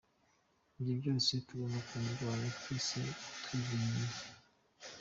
[0.79, 2.97] Ibyo byose tugomba kubirwanya twese
[3.43, 4.17] twivuye inyuma.